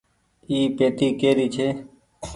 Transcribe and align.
اي 0.49 0.59
پيتي 0.77 1.07
ڪيري 1.21 1.47
ڇي 1.55 1.67